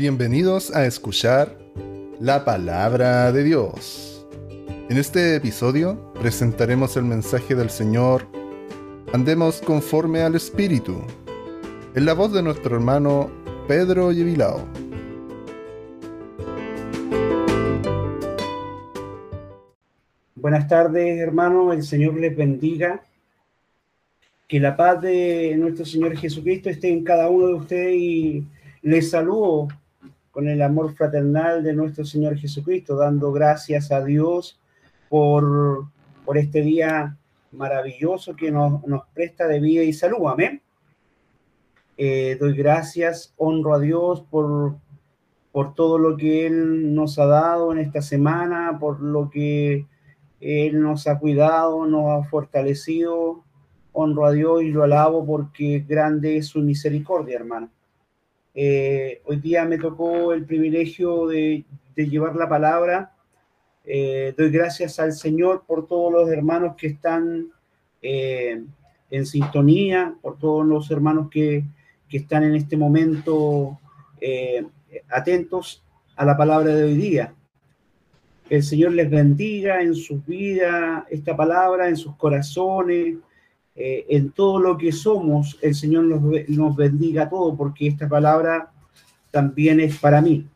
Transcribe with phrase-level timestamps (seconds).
[0.00, 1.58] Bienvenidos a escuchar
[2.20, 4.26] la palabra de Dios.
[4.88, 8.26] En este episodio presentaremos el mensaje del Señor
[9.12, 11.02] Andemos conforme al Espíritu,
[11.94, 13.30] en la voz de nuestro hermano
[13.68, 14.64] Pedro Yevilao.
[20.34, 21.74] Buenas tardes, hermanos.
[21.74, 23.02] El Señor les bendiga.
[24.48, 28.46] Que la paz de nuestro Señor Jesucristo esté en cada uno de ustedes y
[28.80, 29.68] les saludo
[30.30, 34.60] con el amor fraternal de nuestro Señor Jesucristo, dando gracias a Dios
[35.08, 35.86] por,
[36.24, 37.16] por este día
[37.52, 40.28] maravilloso que nos, nos presta de vida y salud.
[40.28, 40.62] Amén.
[41.96, 44.76] Eh, doy gracias, honro a Dios por,
[45.52, 49.86] por todo lo que Él nos ha dado en esta semana, por lo que
[50.40, 53.44] Él nos ha cuidado, nos ha fortalecido.
[53.92, 57.68] Honro a Dios y lo alabo porque grande es su misericordia, hermano.
[58.54, 63.12] Eh, hoy día me tocó el privilegio de, llevar la palabra.
[63.84, 67.48] Eh, doy gracias al Señor por todos los hermanos que están
[68.00, 68.62] eh,
[69.10, 71.64] en sintonía, por todos los hermanos que,
[72.08, 73.78] que están en este momento
[75.08, 75.82] atentos
[76.16, 77.34] a la palabra de hoy día.
[78.48, 83.16] El Señor les bendiga en sus vidas esta palabra, en sus corazones,
[83.76, 88.70] eh, en todo lo que somos, el Señor nos, bendiga todo, porque esta palabra
[89.30, 90.46] también es para mí.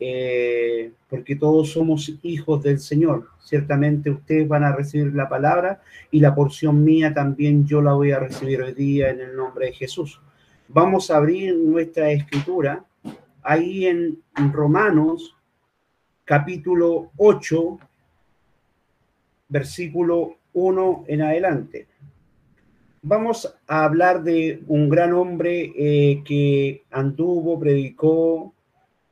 [0.00, 3.28] Eh, porque todos somos hijos del Señor.
[3.40, 8.12] Ciertamente ustedes van a recibir la palabra y la porción mía también yo la voy
[8.12, 10.20] a recibir hoy día en el nombre de Jesús.
[10.68, 12.84] Vamos a abrir nuestra escritura
[13.42, 14.18] ahí en
[14.52, 15.34] Romanos
[16.24, 17.78] capítulo 8,
[19.48, 21.88] versículo 1 en adelante
[23.08, 28.52] vamos a hablar de un gran hombre eh, que anduvo, predicó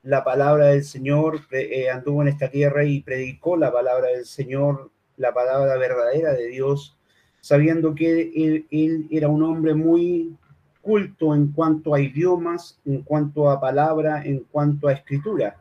[0.02, 4.90] la palabra del Señor, eh, anduvo en esta tierra y predicó la palabra del Señor,
[5.16, 6.96] la palabra verdadera de Dios,
[7.40, 10.36] sabiendo que él, era un hombre muy
[10.82, 15.56] culto en cuanto a idiomas, en cuanto a palabra, en cuanto a escritura.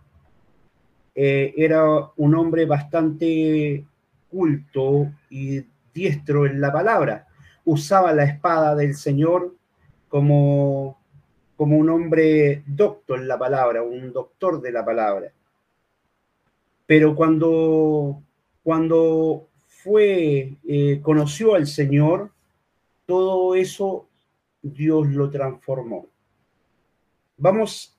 [1.15, 1.85] Eh, era
[2.17, 3.85] un hombre bastante
[4.29, 7.24] culto y diestro en la palabra
[7.65, 9.55] usaba la espada del Señor
[10.07, 10.97] como,
[11.57, 15.31] como un hombre docto en la palabra, un doctor de la palabra.
[16.85, 18.21] Pero cuando,
[18.63, 22.31] cuando fue, eh, conoció al Señor,
[23.05, 24.07] todo eso
[24.61, 26.07] Dios lo transformó.
[27.37, 27.95] Vamos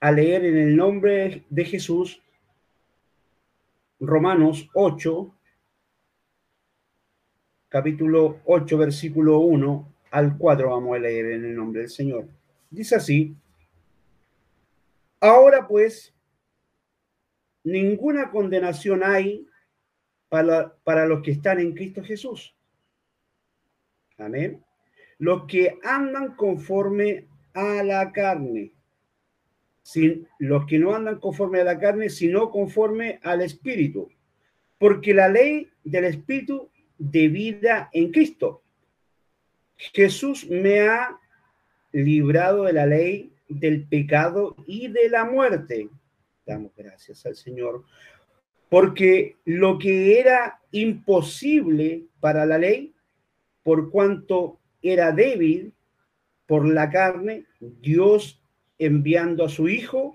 [0.00, 2.22] a leer en el nombre de Jesús
[3.98, 5.34] Romanos 8,
[7.76, 12.26] capítulo 8, versículo 1 al 4 vamos a leer en el nombre del Señor.
[12.70, 13.36] Dice así,
[15.20, 16.14] ahora pues,
[17.64, 19.46] ninguna condenación hay
[20.30, 22.56] para, para los que están en Cristo Jesús.
[24.16, 24.64] Amén.
[25.18, 28.72] Los que andan conforme a la carne.
[29.82, 34.08] Sin, los que no andan conforme a la carne, sino conforme al Espíritu.
[34.78, 38.62] Porque la ley del Espíritu de vida en Cristo.
[39.76, 41.18] Jesús me ha
[41.92, 45.88] librado de la ley, del pecado y de la muerte.
[46.44, 47.84] Damos gracias al Señor.
[48.68, 52.94] Porque lo que era imposible para la ley,
[53.62, 55.72] por cuanto era débil
[56.46, 58.42] por la carne, Dios
[58.78, 60.14] enviando a su Hijo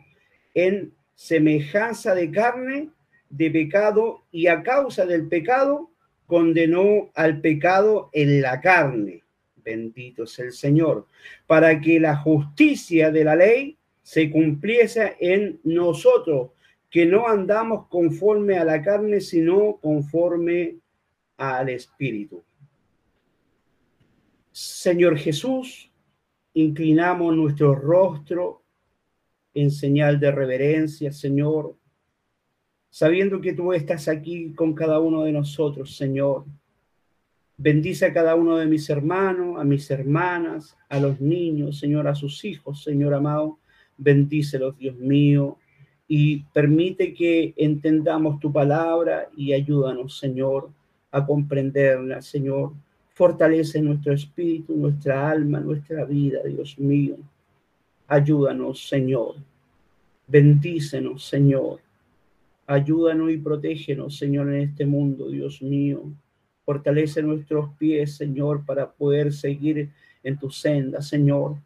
[0.53, 2.90] en semejanza de carne,
[3.30, 5.91] de pecado, y a causa del pecado,
[6.31, 9.22] condenó al pecado en la carne,
[9.58, 11.06] bendito es el Señor,
[11.46, 16.52] para que la justicia de la ley se cumpliese en nosotros,
[16.90, 20.78] que no andamos conforme a la carne, sino conforme
[21.36, 22.42] al Espíritu.
[24.53, 25.92] Señor Jesús,
[26.54, 28.63] inclinamos nuestro rostro
[29.54, 31.75] en señal de reverencia, Señor,
[32.91, 36.45] sabiendo que tú estás aquí con cada uno de nosotros, Señor.
[37.57, 42.15] Bendice a cada uno de mis hermanos, a mis hermanas, a los niños, Señor, a
[42.15, 43.57] sus hijos, Señor amado.
[43.97, 45.57] Bendícelos, Dios mío,
[46.07, 50.69] y permite que entendamos tu palabra y ayúdanos, Señor,
[51.11, 52.73] a comprenderla, Señor.
[53.13, 57.15] Fortalece nuestro espíritu, nuestra alma, nuestra vida, Dios mío.
[58.07, 59.35] Ayúdanos, Señor.
[60.27, 61.79] Bendícenos, Señor.
[62.71, 66.03] Ayúdanos y protégenos, Señor, en este mundo, Dios mío.
[66.63, 69.89] Fortalece nuestros pies, Señor, para poder seguir
[70.23, 71.57] en tu senda, Señor.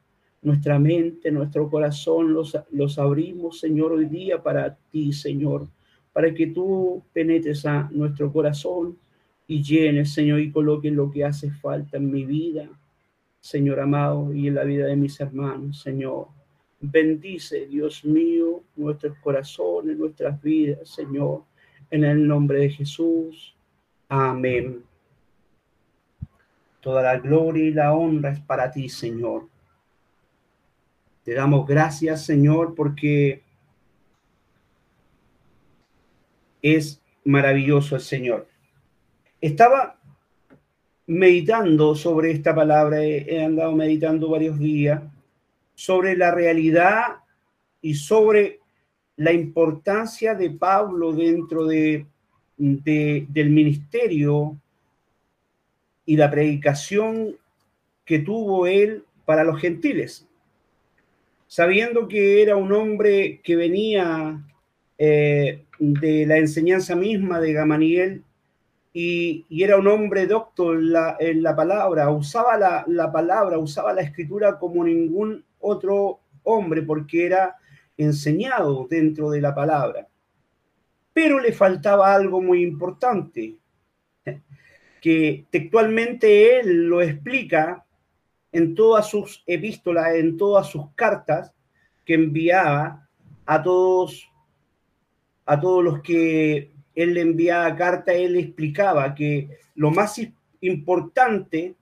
[0.42, 5.68] nuestra mente, nuestro corazón, los, los abrimos, Señor, hoy día para ti, Señor,
[6.12, 8.98] para que tú penetres a nuestro corazón
[9.48, 12.68] y llenes, Señor, y coloques lo que hace falta en mi vida,
[13.40, 16.35] Señor amado, y en la vida de mis hermanos, Señor.
[16.92, 21.44] Bendice, Dios mío, nuestros corazones, nuestras vidas, Señor,
[21.90, 23.56] en el nombre de Jesús.
[24.08, 24.84] Amén.
[26.80, 29.48] Toda la gloria y la honra es para ti, Señor.
[31.24, 33.42] Te damos gracias, Señor, porque
[36.62, 38.48] es maravilloso el Señor.
[39.42, 40.00] Estaba
[41.08, 45.02] meditando sobre esta palabra, he, andado meditando varios días,
[45.76, 47.18] sobre la realidad
[47.82, 48.60] y sobre
[49.18, 52.06] la importancia de Pablo dentro de,
[52.58, 54.58] del ministerio
[56.06, 57.36] y la predicación
[58.04, 60.28] que tuvo él para los gentiles.
[61.48, 64.42] Sabiendo que era un hombre que venía
[64.98, 68.24] eh, de la enseñanza misma de Gamaniel
[68.94, 70.92] y, era un hombre docto en
[71.44, 77.56] la, palabra, usaba la, la, palabra, usaba la escritura como ningún otro hombre porque era
[77.98, 80.08] enseñado dentro de la palabra.
[81.14, 83.58] Pero le faltaba algo muy importante,
[85.02, 87.86] que textualmente él lo explica
[88.52, 91.54] en todas sus epístolas, en todas sus cartas
[92.06, 93.08] que enviaba
[93.46, 94.30] a todos,
[95.46, 100.20] a todos los que él le enviaba carta, él explicaba que lo más
[100.62, 101.76] importante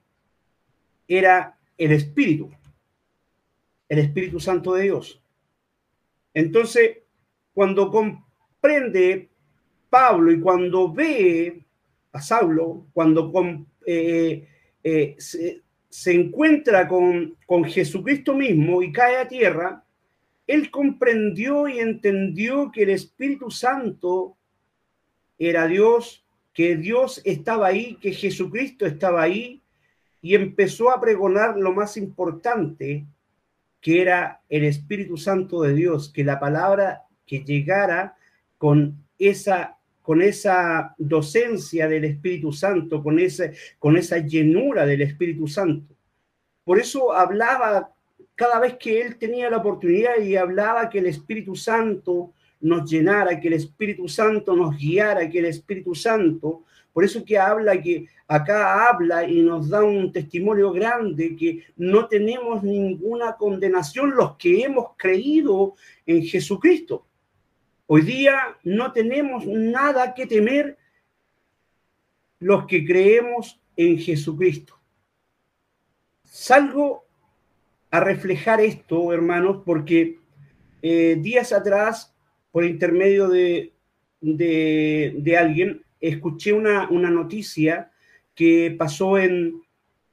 [1.08, 2.50] era el Espíritu,
[3.94, 5.22] el Espíritu Santo de Dios.
[6.34, 6.98] Entonces,
[7.54, 9.30] cuando comprende
[9.90, 11.64] Pablo y cuando ve
[12.12, 13.32] a Saulo, cuando
[13.86, 14.48] eh,
[14.84, 19.84] eh, se, encuentra con, con Jesucristo mismo y cae a tierra,
[20.48, 24.36] él comprendió y entendió que el Espíritu Santo
[25.38, 29.62] era Dios, que Dios estaba ahí, que Jesucristo estaba ahí,
[30.22, 33.06] y empezó a pregonar lo más importante,
[33.84, 38.16] que era el Espíritu Santo de Dios, que la palabra que llegara
[38.58, 45.48] con esa con esa docencia del Espíritu Santo, con, ese, con esa llenura del Espíritu
[45.48, 45.96] Santo.
[46.66, 47.94] Por eso hablaba
[48.36, 53.40] cada vez que él tenía la oportunidad y hablaba que el Espíritu Santo nos llenara,
[53.40, 58.08] que el Espíritu Santo nos guiara, que el Espíritu Santo, por eso que habla que
[58.28, 64.64] acá habla y nos da un testimonio grande que no tenemos ninguna condenación los que
[64.64, 65.74] hemos creído
[66.06, 67.06] en Jesucristo.
[67.88, 70.78] Hoy día no tenemos nada que temer
[72.40, 74.80] los que creemos en Jesucristo.
[76.24, 77.06] Salgo
[77.92, 80.18] a reflejar esto, hermanos, porque
[80.82, 82.14] eh, días atrás,
[82.52, 83.74] por intermedio de,
[84.20, 87.90] de, alguien, escuché una, una, noticia
[88.36, 89.64] que pasó en,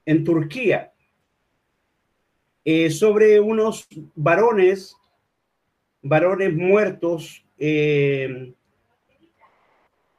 [0.05, 0.93] en Turquía
[2.63, 4.95] eh, sobre unos varones,
[6.01, 8.53] varones muertos eh,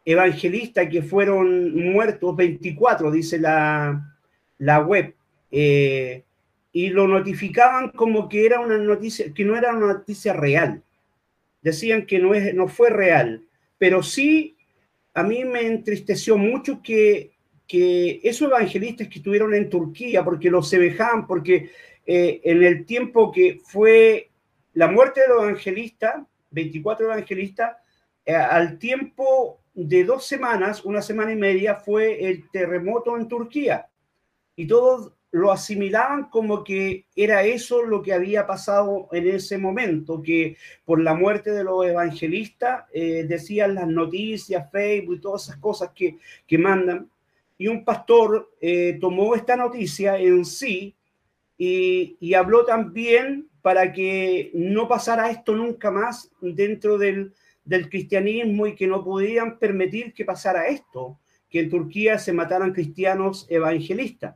[0.04, 4.14] evangelistas que fueron muertos, 24, dice la,
[4.58, 5.14] la web,
[5.50, 6.22] eh,
[6.70, 10.82] y lo notificaban como que era una noticia, que no era una noticia real.
[11.62, 13.44] Decían que no, es, no fue real,
[13.78, 14.56] pero sí
[15.14, 17.32] a mí me entristeció mucho que,
[17.66, 21.70] que esos evangelistas que estuvieron en Turquía, porque los semejaban, porque
[22.06, 24.30] eh, en el tiempo que fue
[24.74, 27.76] la muerte de los evangelistas, 24 evangelistas,
[28.24, 33.88] eh, al tiempo de dos semanas, una semana y media, fue el terremoto en Turquía.
[34.56, 40.22] Y todos lo asimilaban como que era eso lo que había pasado en ese momento,
[40.22, 45.56] que por la muerte de los evangelistas eh, decían las noticias, Facebook y todas esas
[45.56, 47.10] cosas que, que mandan.
[47.58, 50.94] Y un pastor eh, tomó esta noticia en sí
[51.56, 57.32] y, y habló también para que no pasara esto nunca más dentro del,
[57.88, 63.46] cristianismo y que no podían permitir que pasara esto, que en Turquía se mataran cristianos
[63.48, 64.34] evangelistas.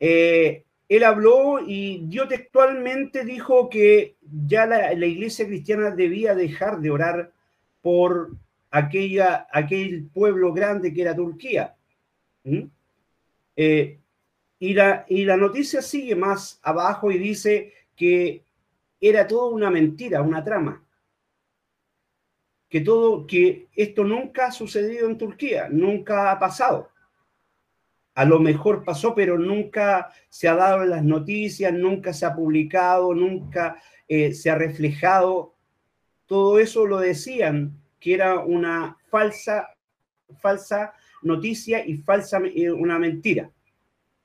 [0.00, 6.90] Eh, él habló y dio textualmente dijo que ya la, iglesia cristiana debía dejar de
[6.90, 7.32] orar
[7.80, 8.32] por
[8.70, 11.76] aquella, aquel pueblo grande que era Turquía.
[12.42, 12.64] ¿Mm?
[13.54, 13.98] Eh,
[14.58, 18.42] y, la, y la noticia sigue más abajo y dice que
[19.00, 20.84] era todo una mentira, una trama.
[22.68, 26.90] Que todo, que esto nunca ha sucedido en Turquía, nunca ha pasado.
[28.14, 32.34] A lo mejor pasó, pero nunca se ha dado en las noticias, nunca se ha
[32.34, 35.54] publicado, nunca eh, se ha reflejado.
[36.26, 39.68] Todo eso lo decían que era una falsa,
[40.40, 43.50] falsa noticia y falsa, eh, una mentira.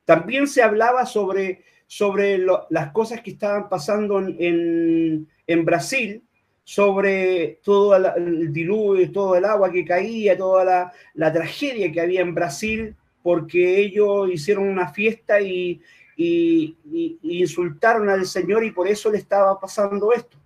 [0.05, 2.39] También se hablaba sobre, sobre
[2.69, 6.23] las cosas que estaban pasando en, en, Brasil,
[6.63, 12.21] sobre todo el diluvio, todo el agua que caía, toda la, la, tragedia que había
[12.21, 15.81] en Brasil, porque ellos hicieron una fiesta y,
[16.15, 20.37] insultaron al Señor y por eso le estaba pasando esto.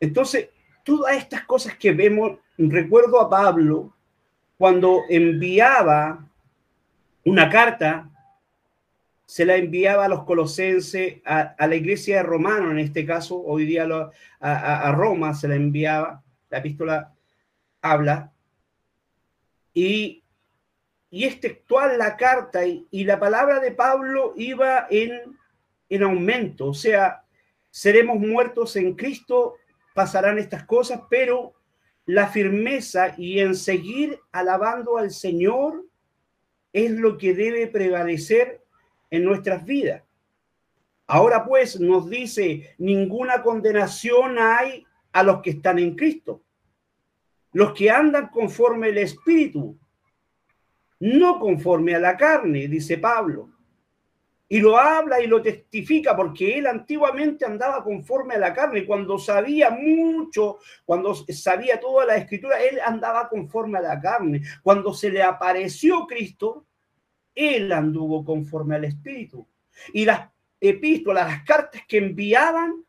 [0.00, 0.48] Entonces,
[0.82, 3.94] todas estas cosas que vemos, recuerdo a Pablo
[4.56, 6.26] cuando enviaba
[7.26, 8.08] una carta,
[9.26, 13.66] se la enviaba a los colosenses, a, la iglesia de Romano, en este caso, hoy
[13.66, 13.86] día
[14.40, 17.12] a, Roma se la enviaba, la epístola
[17.82, 18.32] habla,
[19.74, 20.23] y,
[21.14, 25.12] y es textual la carta, y, y, la palabra de Pablo iba en,
[25.88, 27.22] en aumento, o sea,
[27.70, 29.54] seremos muertos en Cristo
[29.94, 31.54] pasarán estas cosas, pero
[32.04, 35.86] la firmeza y en seguir alabando al Señor
[36.72, 38.60] es lo que debe prevalecer
[39.08, 40.02] en nuestras vidas.
[41.06, 46.42] Ahora pues nos dice, ninguna condenación hay a los que están en Cristo,
[47.52, 49.78] los que andan conforme el Espíritu,
[51.00, 53.54] no conforme a la carne, dice Pablo
[54.48, 58.84] y lo habla y lo testifica porque él antiguamente andaba conforme a la carne.
[58.84, 64.42] Cuando sabía mucho, cuando sabía toda la escritura, él andaba conforme a la carne.
[64.62, 66.66] Cuando se le apareció Cristo,
[67.34, 69.48] él anduvo conforme al Espíritu.
[69.92, 70.28] Y las
[70.60, 72.84] epístolas, las cartas que enviaban,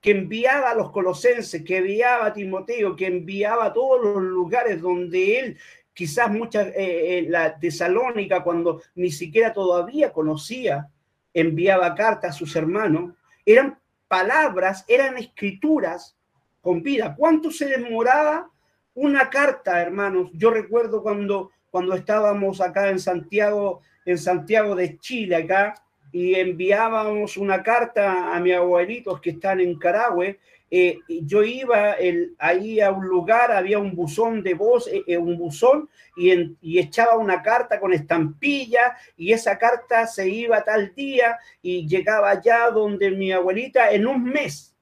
[0.00, 4.80] que enviaba a los colosenses, que enviaba a Timoteo, que enviaba a todos los lugares
[4.80, 5.58] donde él
[6.00, 6.72] quizás muchas, eh,
[7.18, 10.88] eh, la Tesalónica, cuando ni siquiera todavía conocía,
[11.34, 13.12] enviaba cartas a sus hermanos,
[13.44, 13.78] eran
[14.08, 16.16] palabras, eran escrituras
[16.62, 17.14] con vida.
[17.18, 18.50] ¿Cuánto se demoraba
[18.94, 20.30] una carta, hermanos?
[20.32, 25.74] Yo recuerdo cuando, cuando estábamos acá en Santiago, en Santiago de Chile, acá,
[26.12, 30.38] y enviábamos una carta a mis abuelitos que están en Carahue,
[30.72, 31.96] eh, yo iba
[32.38, 36.78] ahí a un lugar, había un buzón de voz, eh, eh, un buzón, y, y,
[36.78, 42.70] echaba una carta con estampilla, y esa carta se iba tal día y llegaba allá
[42.70, 44.76] donde mi abuelita en un mes.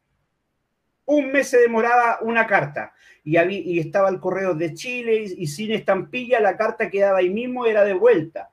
[1.06, 2.92] Un mes se demoraba una carta.
[3.24, 7.18] Y, había, y estaba el correo de Chile y, y sin estampilla la carta quedaba
[7.18, 8.50] ahí mismo, era de vuelta.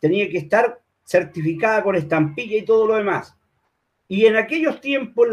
[0.00, 3.34] Tenía que estar certificada con estampilla y todo lo demás.
[4.08, 5.26] Y en aquellos tiempos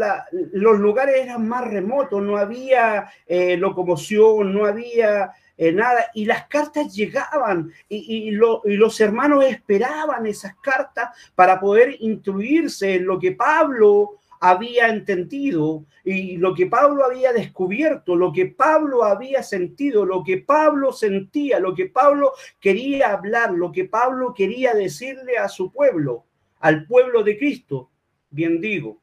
[0.52, 6.48] los lugares eran más remotos, no había eh, locomoción, no había eh, nada, y las
[6.48, 14.18] cartas llegaban y, los hermanos esperaban esas cartas para poder instruirse en lo que Pablo
[14.50, 20.38] había entendido y lo que Pablo había descubierto, lo que Pablo había sentido, lo que
[20.38, 26.26] Pablo sentía, lo que Pablo quería hablar, lo que Pablo quería decirle a su pueblo,
[26.60, 27.90] al pueblo de Cristo
[28.34, 29.00] bien digo,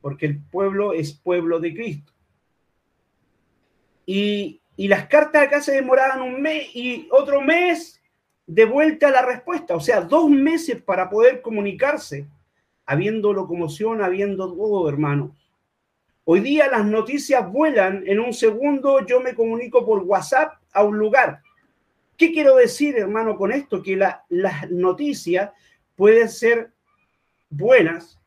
[0.00, 2.12] porque el pueblo es pueblo de Cristo.
[4.04, 8.02] Y, las cartas acá se demoraban un mes y otro mes
[8.46, 12.26] de vuelta a la respuesta, o sea, dos meses para poder comunicarse,
[12.86, 15.30] habiendo locomoción, habiendo todo, hermanos.
[16.24, 20.98] Hoy día las noticias vuelan, en un segundo yo me comunico por WhatsApp a un
[20.98, 21.42] lugar.
[22.16, 23.82] ¿Qué quiero decir, hermano, con esto?
[23.82, 25.50] Que las noticias
[25.96, 26.72] pueden ser
[27.50, 28.20] buenas,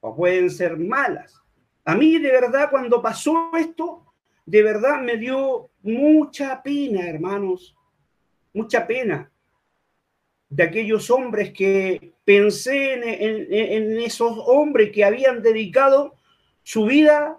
[0.00, 1.40] pueden ser malas.
[1.84, 4.04] A mí de verdad cuando pasó esto,
[4.44, 7.76] de verdad me dio mucha pena, hermanos,
[8.52, 9.30] mucha pena
[10.48, 16.14] de aquellos hombres que pensé en, esos hombres que habían dedicado
[16.62, 17.38] su vida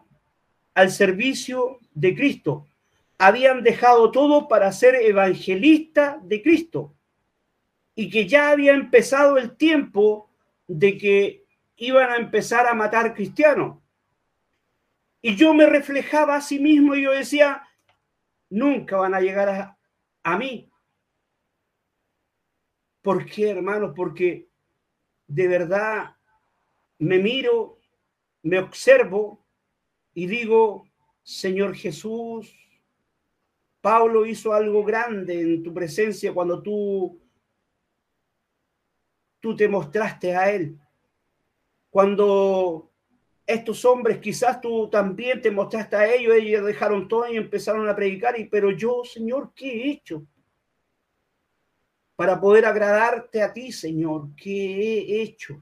[0.74, 2.68] al servicio de Cristo.
[3.18, 6.94] Habían dejado todo para ser evangelista de Cristo
[7.96, 10.30] y que ya había empezado el tiempo
[10.68, 11.46] de que
[11.78, 13.78] iban a empezar a matar cristianos.
[15.22, 17.64] Y yo me reflejaba a sí mismo y yo decía,
[18.50, 19.78] nunca van a llegar a,
[20.24, 20.67] a mí.
[23.08, 23.94] ¿Por qué, hermanos?
[23.96, 24.50] Porque
[25.28, 26.14] de verdad
[27.00, 27.80] me miro,
[28.44, 29.46] me observo
[30.14, 30.90] y digo,
[31.24, 32.54] Señor Jesús,
[33.80, 37.18] Pablo hizo algo grande en tu presencia cuando tú,
[39.40, 40.78] tú te mostraste a él
[41.90, 42.92] cuando
[43.46, 47.96] estos hombres, quizás tú también te mostraste a ellos, ellos dejaron todo y empezaron a
[47.96, 50.28] predicar, y, pero yo, Señor, ¿qué he hecho?
[52.18, 54.30] Para poder agradarte a ti, Señor.
[54.36, 55.62] ¿Qué he hecho?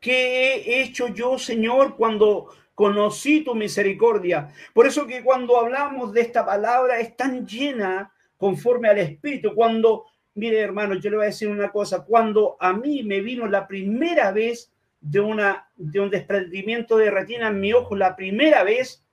[0.00, 4.54] ¿Qué he hecho yo, Señor, cuando conocí tu misericordia?
[4.72, 9.54] Por eso que cuando hablamos de esta palabra es tan llena conforme al Espíritu.
[9.54, 13.46] Cuando, mire hermano, yo le voy a decir una cosa, cuando a mí me vino
[13.46, 18.64] la primera vez de, una, de un desprendimiento de retina en mi ojo, la primera
[18.64, 19.04] vez,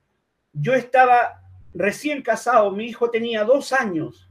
[0.54, 1.42] yo estaba
[1.76, 4.30] recién casado, mi hijo tenía dos años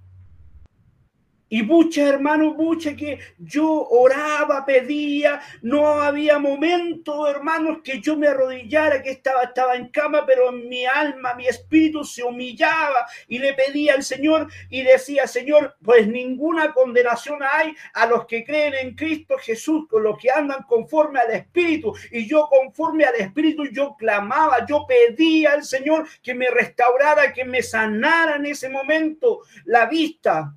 [1.48, 8.28] y bucha, hermano, bucha, que yo oraba, pedía, no había momento, hermanos, que yo me
[8.28, 13.52] arrodillara, que estaba, estaba en cama, pero mi alma, mi espíritu se humillaba y le
[13.54, 18.94] pedía al Señor y decía, Señor, pues ninguna condenación hay a los que creen en
[18.94, 21.94] Cristo Jesús, con los que andan conforme al Espíritu.
[22.10, 27.44] Y yo conforme al Espíritu, yo clamaba, yo pedía al Señor que me restaurara, que
[27.44, 30.54] me sanara en ese momento la vista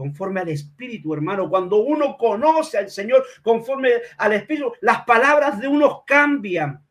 [0.00, 1.50] conforme al Espíritu, hermano.
[1.50, 6.82] Cuando uno conoce al Señor conforme al Espíritu, las palabras de uno cambian.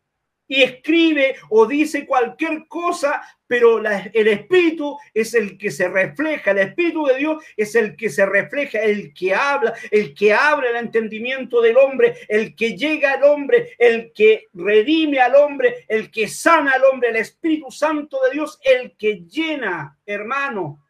[0.46, 6.58] Y escribe o dice cualquier cosa, pero el Espíritu es el que se refleja, el
[6.58, 10.76] Espíritu de Dios es el que se refleja, el que habla, el que abre el
[10.76, 16.28] entendimiento del hombre, el que llega al hombre, el que redime al hombre, el que
[16.28, 20.80] sana al hombre, el Espíritu Santo de Dios, el que llena, hermano,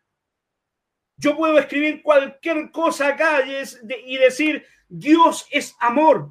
[1.21, 6.31] yo puedo escribir cualquier cosa acá y decir, Dios es amor.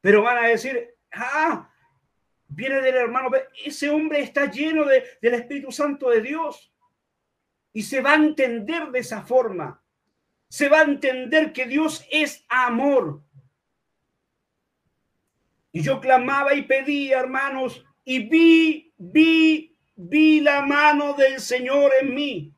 [0.00, 1.70] Pero van a decir, ah,
[2.48, 3.28] viene del hermano,
[3.62, 6.72] ese hombre está lleno de, del Espíritu Santo de Dios.
[7.74, 9.84] Y se va a entender de esa forma.
[10.48, 13.22] Se va a entender que Dios es amor.
[15.70, 22.14] Y yo clamaba y pedía, hermanos, y vi, vi, vi la mano del Señor en
[22.14, 22.55] mí.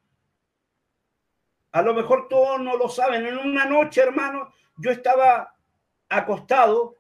[1.78, 3.24] A lo mejor todos no lo saben.
[3.24, 5.54] En una noche, hermano, yo estaba
[6.08, 6.96] acostado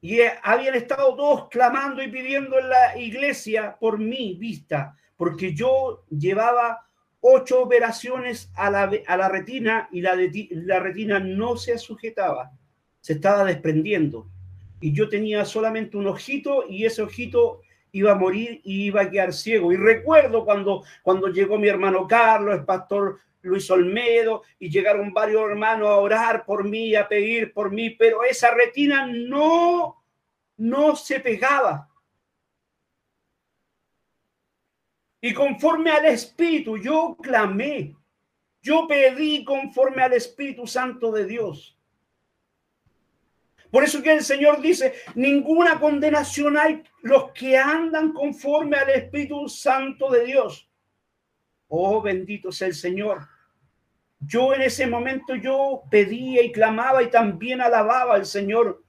[0.00, 6.04] y habían estado todos clamando y pidiendo en la iglesia por mi vista, porque yo
[6.10, 6.88] llevaba
[7.20, 10.16] ocho operaciones a la, a la retina y la,
[10.50, 12.50] la retina no se sujetaba,
[13.00, 14.26] se estaba desprendiendo.
[14.80, 17.60] Y yo tenía solamente un ojito y ese ojito
[17.94, 19.72] iba a morir y iba a quedar ciego.
[19.72, 25.48] Y recuerdo cuando, cuando llegó mi hermano Carlos, el pastor Luis Olmedo, y llegaron varios
[25.48, 30.02] hermanos a orar por mí, a pedir por mí, pero esa retina no,
[30.56, 31.88] no se pegaba.
[35.20, 37.94] Y conforme al Espíritu, yo clamé,
[38.60, 41.78] yo pedí conforme al Espíritu Santo de Dios.
[43.74, 49.48] Por eso que el Señor dice, ninguna condenación hay los que andan conforme al Espíritu
[49.48, 50.70] Santo de Dios.
[51.66, 53.26] Oh, bendito sea el Señor.
[54.20, 58.80] Yo en ese momento yo pedía y clamaba y también alababa al Señor.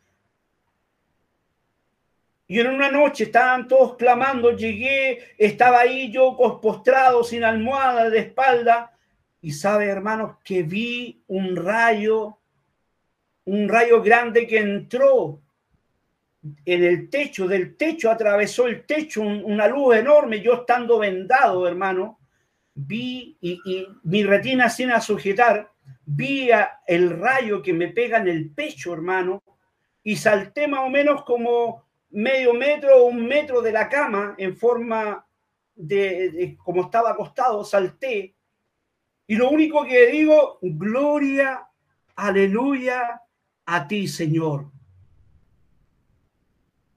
[2.46, 8.20] Y en una noche estaban todos clamando, llegué, estaba ahí yo postrado, sin almohada, de
[8.20, 8.96] espalda,
[9.42, 12.38] y sabe, hermanos, que vi un rayo
[13.46, 15.42] un rayo grande que entró
[16.66, 22.20] en el techo, del techo atravesó el techo, una luz enorme, yo estando vendado, hermano,
[22.74, 25.72] vi y, mi retina sin sujetar,
[26.06, 26.50] vi
[26.88, 29.42] el rayo que me pega en el pecho, hermano,
[30.04, 34.56] y salté más o menos como medio metro o un metro de la cama en
[34.56, 35.26] forma
[35.74, 38.36] de, de como estaba acostado, salté.
[39.28, 41.68] Y lo único que digo, gloria,
[42.16, 43.22] aleluya,
[43.66, 44.72] a ti, Señor.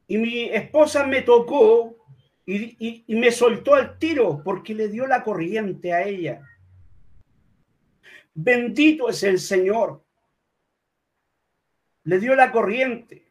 [0.07, 1.99] Y mi esposa me tocó
[2.47, 6.43] y, me soltó al tiro porque le dio la corriente a ella.
[8.33, 10.03] Bendito es el Señor.
[12.05, 13.31] Le dio la corriente.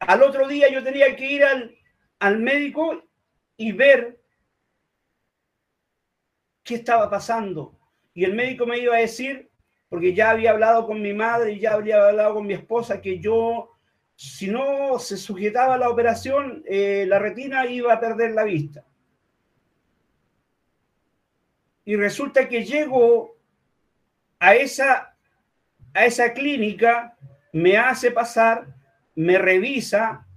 [0.00, 1.76] Al otro día yo tenía que ir al,
[2.18, 3.04] al médico
[3.56, 4.20] y ver
[6.64, 7.78] qué estaba pasando.
[8.12, 9.47] Y el médico me iba a decir
[9.88, 13.18] porque ya había hablado con mi madre y ya había hablado con mi esposa que
[13.18, 13.70] yo,
[14.14, 18.84] si no se sujetaba la operación, eh, la retina iba a perder la vista.
[21.84, 23.36] Y resulta que llego
[24.38, 25.16] a esa,
[25.94, 27.16] a esa clínica,
[27.52, 28.66] me hace pasar,
[29.14, 30.27] me revisa,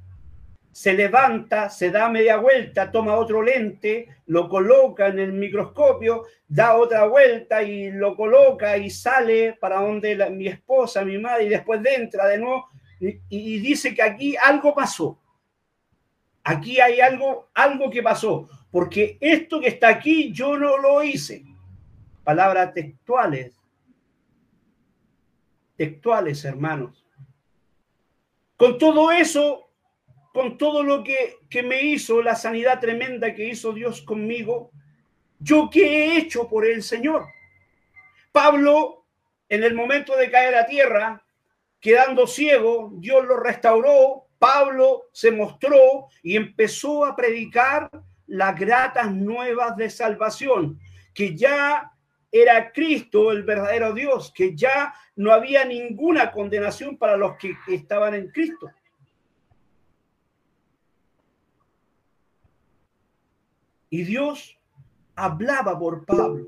[0.72, 6.78] se levanta, se da media vuelta, toma otro lente, lo coloca en el microscopio, da
[6.78, 11.82] otra vuelta y lo coloca y sale para donde mi esposa, mi madre, y después
[11.86, 15.20] entra de nuevo y, y, dice que aquí algo pasó.
[16.44, 18.48] Aquí hay algo, algo que pasó.
[18.72, 21.44] porque esto que está aquí yo no lo hice.
[22.24, 23.60] Palabras textuales.
[25.76, 27.06] Textuales, hermanos.
[28.56, 29.71] Con todo eso,
[30.34, 34.72] con todo lo que, que me hizo, la sanidad tremenda que hizo Dios conmigo,
[35.40, 37.26] ¿yo qué he hecho por el Señor?
[38.32, 39.06] Pablo,
[39.50, 41.24] en el momento de caer a tierra,
[41.80, 47.90] quedando ciego, Dios lo restauró, Pablo se mostró y empezó a predicar
[48.28, 50.80] las gratas nuevas de salvación,
[51.14, 51.92] que ya
[52.32, 58.14] era Cristo el verdadero Dios, que ya no había ninguna condenación para los que estaban
[58.14, 58.72] en Cristo.
[63.92, 64.58] Y Dios
[65.16, 66.48] hablaba por Pablo.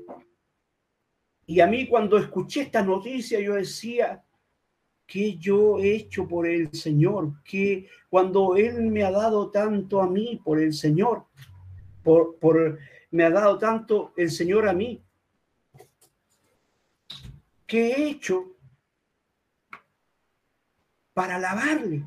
[1.46, 4.24] Y a mí cuando escuché esta noticia yo decía,
[5.06, 7.42] ¿qué yo he hecho por el Señor?
[7.44, 11.26] Que cuando Él me ha dado tanto a mí por el Señor,
[12.02, 12.78] por, por
[13.10, 15.04] me ha dado tanto el Señor a mí,
[17.66, 18.56] ¿qué he hecho
[21.12, 22.04] para alabarle?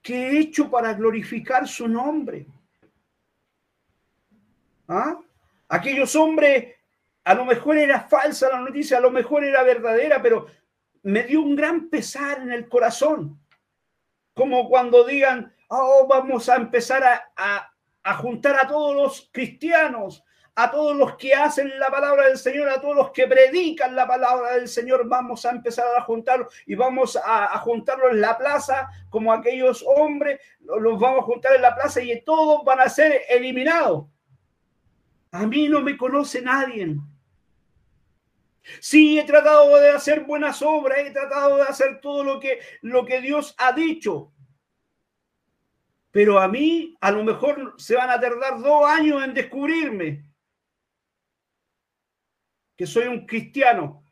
[0.00, 2.46] ¿Qué he hecho para glorificar su nombre?
[4.88, 5.18] ¿Ah?
[5.68, 6.74] Aquellos hombres,
[7.24, 10.46] a lo mejor era falsa la noticia, a lo mejor era verdadera, pero
[11.02, 13.40] me dio un gran pesar en el corazón.
[14.34, 17.72] Como cuando digan, oh, vamos a empezar a,
[18.02, 20.22] a juntar a todos los cristianos,
[20.54, 24.06] a todos los que hacen la palabra del Señor, a todos los que predican la
[24.06, 28.38] palabra del Señor, vamos a empezar a juntarlos y vamos a, a juntarlos en la
[28.38, 32.88] plaza como aquellos hombres, los vamos a juntar en la plaza y todos van a
[32.88, 34.06] ser eliminados.
[35.36, 36.96] A mí no me conoce nadie.
[38.80, 43.04] Sí, he tratado de hacer buenas obras, he tratado de hacer todo lo que, lo
[43.04, 44.32] que Dios ha dicho.
[46.10, 50.24] Pero a mí a lo mejor se van a tardar dos años en descubrirme
[52.74, 54.05] que soy un cristiano.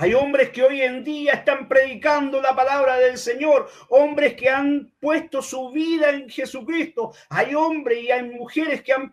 [0.00, 4.92] Hay hombres que hoy en día están predicando la palabra del Señor, hombres que han
[5.00, 7.12] puesto su vida en Jesucristo.
[7.28, 9.12] Hay hombres y hay mujeres que, han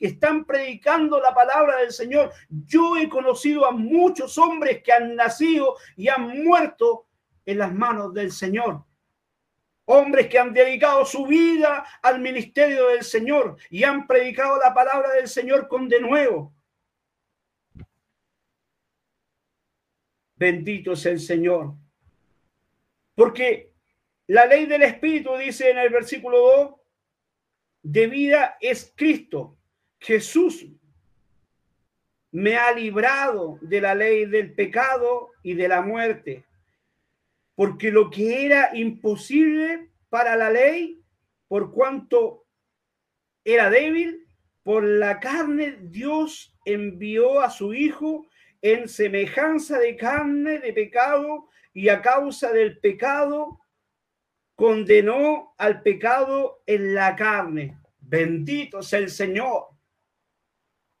[0.00, 2.32] están predicando la palabra del Señor.
[2.48, 7.08] Yo he conocido a muchos hombres que han nacido y han muerto
[7.44, 8.86] en las manos del Señor.
[9.84, 15.10] Hombres que han dedicado su vida al ministerio del Señor y han predicado la palabra
[15.10, 16.54] del Señor con de nuevo.
[20.42, 21.74] Bendito es el Señor.
[23.14, 23.70] Porque
[24.26, 26.74] la ley del Espíritu dice en el versículo 2,
[27.84, 29.56] de vida es Cristo.
[30.00, 30.66] Jesús
[32.32, 36.44] me ha librado de la ley del pecado y de la muerte.
[37.54, 41.04] Porque lo que era imposible para la ley,
[41.46, 42.46] por cuanto
[43.44, 44.26] era débil,
[44.64, 48.26] por la carne Dios envió a su Hijo
[48.62, 53.60] en semejanza de carne de pecado y a causa del pecado
[54.54, 57.78] condenó al pecado en la carne.
[57.98, 59.68] Bendito sea el Señor.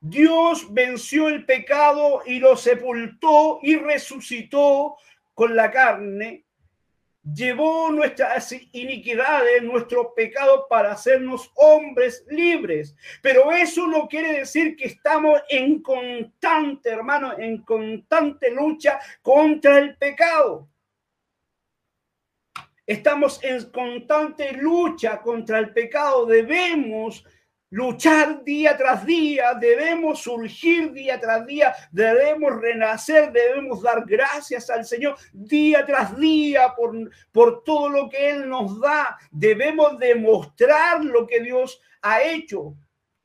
[0.00, 4.96] Dios venció el pecado y lo sepultó y resucitó
[5.32, 6.46] con la carne
[7.22, 12.96] llevó nuestras iniquidades, nuestros pecados para hacernos hombres libres.
[13.20, 19.96] Pero eso no quiere decir que estamos en constante, hermano, en constante lucha contra el
[19.96, 20.68] pecado.
[22.84, 26.26] Estamos en constante lucha contra el pecado.
[26.26, 27.24] Debemos
[27.72, 34.84] luchar día tras día, debemos surgir día tras día, debemos renacer, debemos dar gracias al
[34.84, 36.94] Señor día tras día por,
[37.32, 39.16] por todo lo que Él nos da.
[39.30, 42.74] Debemos demostrar lo que Dios ha hecho.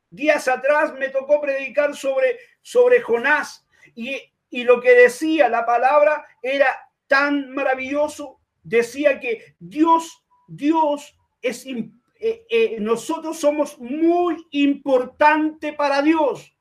[0.08, 6.24] Días atrás me tocó predicar sobre, sobre Jonás y, y lo que decía la palabra
[6.40, 6.74] era
[7.06, 8.40] tan maravilloso.
[8.62, 16.52] Decía que Dios, Dios es importante eh, eh, nosotros somos muy importante para Dios.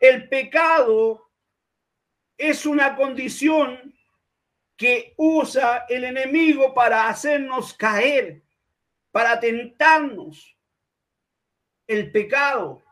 [0.00, 1.30] El pecado
[2.36, 3.94] es una condición
[4.76, 8.42] que usa el enemigo para hacernos caer,
[9.10, 10.56] para tentarnos.
[11.86, 12.82] El pecado.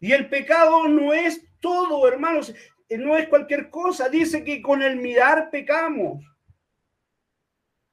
[0.00, 2.54] Y el pecado no es todo, hermanos,
[2.90, 4.08] no es cualquier cosa.
[4.08, 6.24] Dice que con el mirar pecamos.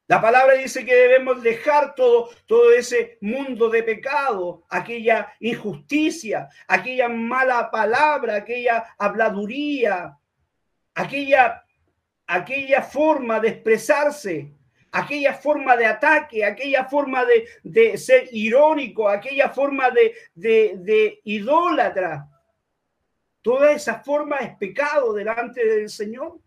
[0.08, 7.10] La palabra dice que debemos dejar todo, todo ese mundo de pecado, aquella injusticia, aquella
[7.10, 10.18] mala palabra, aquella habladuría,
[10.96, 11.66] aquella,
[12.26, 14.54] aquella forma de expresarse.
[14.90, 17.24] aquella forma de ataque, aquella forma
[17.64, 22.28] de, ser irónico, aquella forma de, de idólatra.
[23.42, 26.40] Toda esa forma es pecado delante del Señor.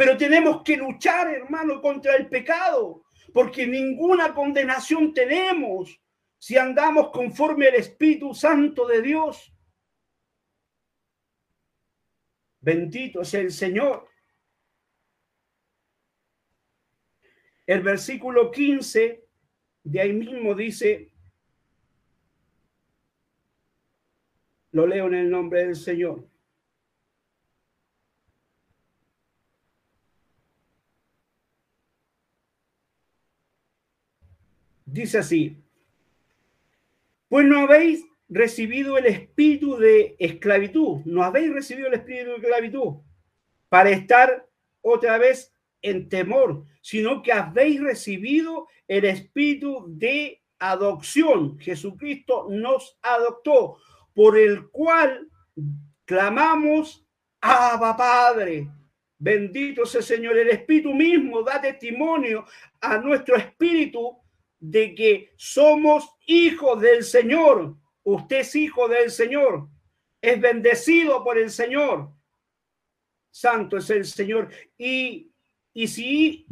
[0.00, 6.00] Pero tenemos que luchar, hermano, contra el pecado, porque ninguna condenación tenemos
[6.38, 9.52] si andamos conforme al Espíritu Santo de Dios.
[12.62, 14.08] Bendito sea el Señor.
[17.66, 19.28] El versículo 15
[19.84, 21.12] de ahí mismo dice,
[24.72, 26.29] lo leo en el nombre del Señor.
[34.92, 35.56] Dice así,
[37.28, 42.94] pues no habéis recibido el espíritu de esclavitud, no habéis recibido el espíritu de esclavitud
[43.68, 44.48] para estar
[44.82, 51.56] otra vez en temor, sino que habéis recibido el espíritu de adopción.
[51.60, 53.76] Jesucristo nos adoptó,
[54.12, 55.28] por el cual
[56.04, 57.06] clamamos,
[57.40, 58.68] Abba Padre.
[59.18, 60.36] Bendito sea Señor.
[60.36, 62.44] El Espíritu mismo da testimonio
[62.80, 64.19] a nuestro espíritu
[64.60, 67.76] de que somos hijos del Señor.
[68.04, 69.68] Usted es hijo del Señor.
[70.20, 72.10] Es bendecido por el Señor.
[73.30, 74.50] Santo es el Señor.
[74.76, 75.32] Y,
[75.72, 76.46] y, si,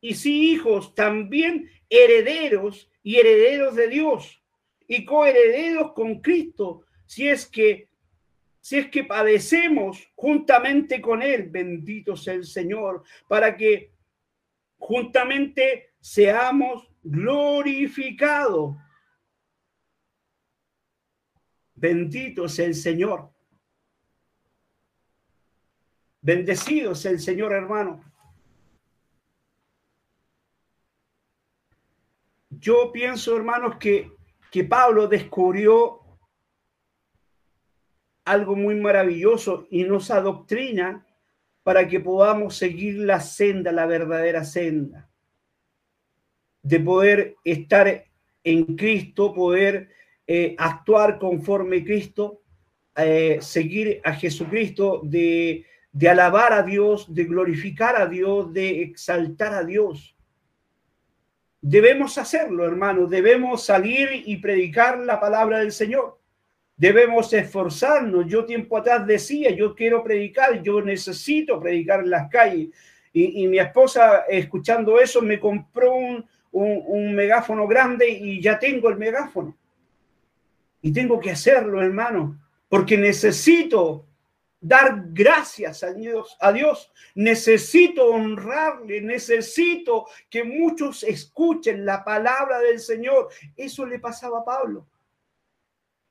[0.00, 4.42] y si hijos, también herederos y herederos de Dios.
[4.88, 6.84] Y coherederos con Cristo.
[7.06, 7.88] Si es que
[8.64, 13.92] si es que padecemos juntamente con Él, bendito sea el Señor, para que
[14.78, 18.78] juntamente seamos glorificado.
[21.74, 23.30] Bendito es el Señor.
[26.22, 28.02] Bendecido es el Señor, hermano.
[32.48, 34.10] Yo pienso, hermanos, que,
[34.50, 36.00] que Pablo descubrió
[38.24, 41.06] algo muy maravilloso y nos adoctrina
[41.62, 45.10] para que podamos seguir la senda, la verdadera senda
[46.64, 48.04] de poder estar
[48.42, 49.90] en Cristo, poder
[50.26, 52.40] eh, actuar conforme Cristo,
[52.96, 59.52] eh, seguir a Jesucristo, de, de alabar a Dios, de glorificar a Dios, de exaltar
[59.52, 60.16] a Dios.
[61.60, 66.18] Debemos hacerlo, hermano, debemos salir y predicar la palabra del Señor.
[66.76, 68.26] Debemos esforzarnos.
[68.26, 72.68] Yo tiempo atrás decía, yo quiero predicar, yo necesito predicar en las calles.
[73.12, 78.88] Y, y mi esposa, escuchando eso, me compró un, un, megáfono grande y ya tengo
[78.88, 79.56] el megáfono.
[80.80, 82.38] Y tengo que hacerlo, hermano,
[82.68, 84.06] porque necesito
[84.60, 86.92] dar gracias a Dios, a Dios.
[87.14, 93.28] Necesito honrarle, necesito que muchos escuchen la palabra del Señor.
[93.56, 94.86] Eso le pasaba a Pablo.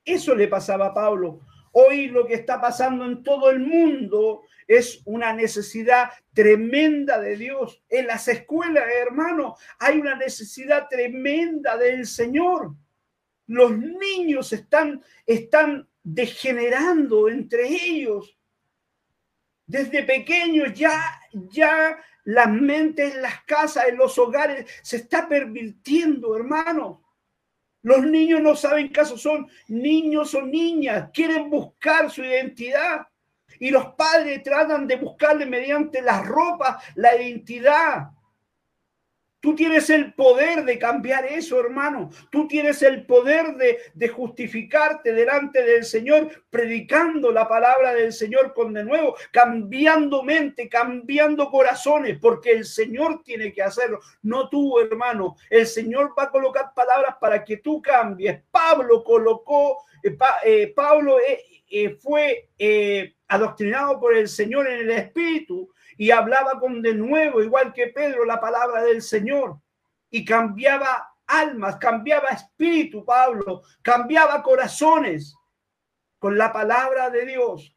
[0.04, 1.40] Eso le pasaba a Pablo.
[1.76, 7.84] Hoy lo que está pasando en todo el mundo es una necesidad tremenda de Dios.
[7.90, 12.76] En las escuelas, hermano, hay una necesidad tremenda del Señor.
[13.48, 18.38] Los niños están, están degenerando entre ellos.
[19.66, 26.36] Desde pequeños ya, ya las mentes en las casas, en los hogares, se está pervirtiendo,
[26.36, 27.03] hermano.
[27.84, 33.08] Los niños no saben caso son niños o niñas, quieren buscar su identidad.
[33.60, 38.08] Y los padres tratan de buscarle mediante la ropa la identidad.
[39.44, 42.10] Tú tienes el poder de cambiar eso, hermano.
[42.32, 43.58] Tú tienes el poder
[43.94, 50.70] de, justificarte delante del Señor, predicando la palabra del Señor con de nuevo, cambiando mente,
[50.70, 55.36] cambiando corazones, porque el Señor tiene que hacerlo, no tú, hermano.
[55.50, 58.42] El Señor va a colocar palabras para que tú cambies.
[58.50, 62.48] Pablo colocó, eh, eh, Pablo eh, fue
[63.28, 68.26] adoctrinado por el Señor en el Espíritu y hablaba con de nuevo, igual que Pedro,
[68.26, 69.60] la palabra del Señor
[70.10, 75.36] y cambiaba almas, cambiaba espíritu, Pablo, cambiaba corazones
[76.20, 77.76] con la palabra de Dios.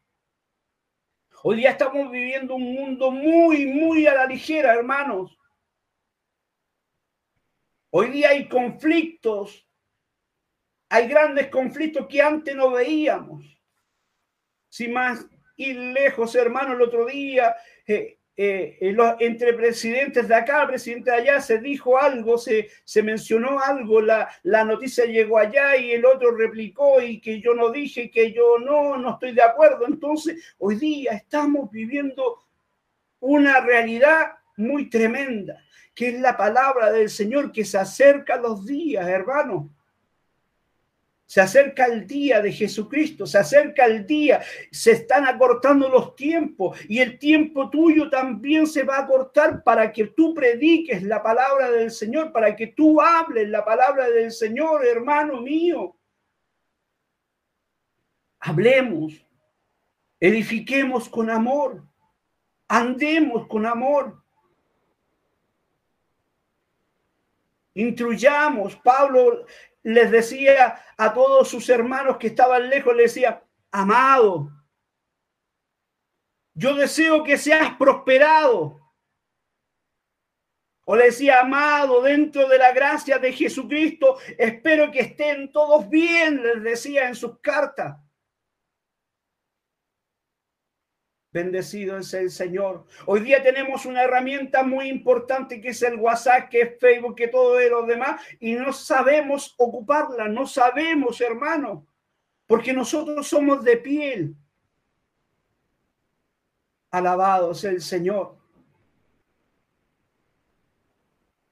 [1.43, 5.37] Hoy día estamos viviendo un mundo muy, muy a la ligera, hermanos.
[7.89, 9.67] Hoy día hay conflictos,
[10.89, 13.45] hay grandes conflictos que antes no veíamos.
[14.69, 15.25] Sin más
[15.57, 18.77] y lejos, hermano, el otro día, eh, eh,
[19.19, 24.29] entre presidentes de acá, presidente de allá, se dijo algo, se, se mencionó algo, la,
[24.43, 28.59] la, noticia llegó allá y el otro replicó y que yo no dije, que yo
[28.59, 29.87] no, no estoy de acuerdo.
[29.87, 32.43] Entonces, hoy día estamos viviendo
[33.19, 35.63] una realidad muy tremenda,
[35.95, 39.73] que es la palabra del Señor que se acerca a los días, hermano.
[41.27, 46.79] Se acerca el día de Jesucristo, se acerca el día, se están acortando los tiempos
[46.87, 51.69] y el tiempo tuyo también se va a acortar para que tú prediques la palabra
[51.69, 55.97] del Señor, para que tú hables la palabra del Señor, hermano mío.
[58.39, 59.13] Hablemos,
[60.21, 61.83] edifiquemos con amor,
[62.69, 64.23] andemos con amor.
[67.73, 68.75] Intruyamos.
[68.77, 69.45] Pablo
[69.87, 74.51] les decía a todos sus hermanos que estaban lejos, le decía, amado,
[76.53, 78.81] yo deseo que seas prosperado.
[80.83, 86.43] O le decía, amado, dentro de la gracia de Jesucristo, espero que estén todos bien,
[86.43, 87.95] les decía en sus cartas.
[91.37, 92.83] Bendecido es el Señor.
[93.05, 97.27] Hoy día tenemos una herramienta muy importante que es el WhatsApp, que es Facebook, que
[97.27, 101.85] todo de los demás, y no sabemos ocuparla, no sabemos, hermano,
[102.47, 104.35] porque nosotros somos de piel.
[106.89, 108.35] Alabado sea el Señor.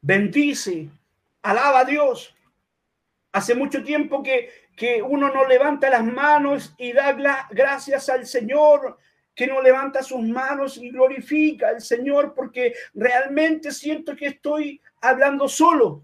[0.02, 0.90] Bendice,
[1.44, 2.36] alaba a Dios.
[3.34, 7.12] Hace mucho tiempo que, que uno no levanta las manos y da
[7.52, 8.98] gracias al Señor
[9.36, 15.48] que no levanta sus manos y glorifica al Señor porque realmente siento que estoy hablando
[15.48, 16.04] solo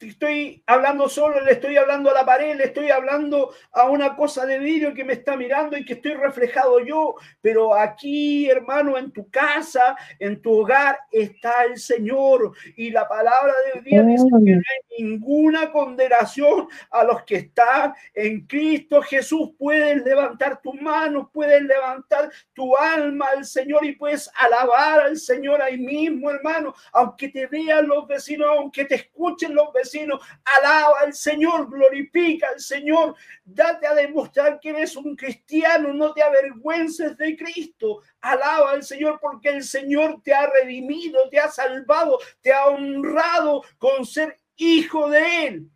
[0.00, 4.46] estoy hablando solo, le estoy hablando a la pared, le estoy hablando a una cosa
[4.46, 9.12] de vidrio que me está mirando y que estoy reflejado yo, pero aquí, hermano, en
[9.12, 12.52] tu casa, en tu hogar está el Señor.
[12.76, 17.92] Y la palabra de Dios dice que no hay ninguna condenación a los que están
[18.14, 19.50] en Cristo Jesús.
[19.58, 25.60] Puedes levantar tus manos, puedes levantar tu alma al Señor y puedes alabar al Señor
[25.60, 31.00] ahí mismo, hermano, aunque te vean los vecinos, aunque te escuchen los vecinos sino alaba
[31.00, 37.16] al Señor, glorifica al Señor, date a demostrar que eres un cristiano, no te avergüences
[37.16, 42.52] de Cristo, alaba al Señor porque el Señor te ha redimido, te ha salvado, te
[42.52, 45.70] ha honrado con ser hijo de Él.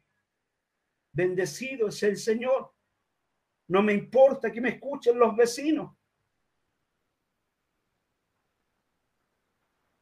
[1.12, 2.72] Bendecido es el Señor.
[3.68, 5.96] No me importa que me escuchen los vecinos.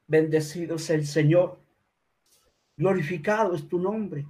[0.07, 1.62] Bendecido es el Señor.
[2.77, 4.27] Glorificado es tu nombre.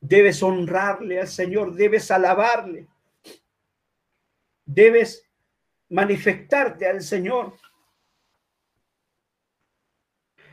[0.00, 2.86] Debes honrarle al Señor, debes alabarle,
[4.64, 5.26] debes
[5.88, 7.54] manifestarte al Señor.